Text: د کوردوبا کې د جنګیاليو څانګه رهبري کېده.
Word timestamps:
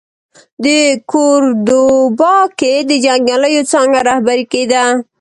د 0.63 0.65
کوردوبا 1.11 2.35
کې 2.59 2.73
د 2.89 2.91
جنګیاليو 3.05 3.67
څانګه 3.71 3.99
رهبري 4.09 4.43
کېده. 4.51 4.83